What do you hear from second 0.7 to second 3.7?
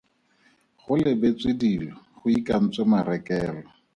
Go lebetswe dilo go ikantswe marekelo.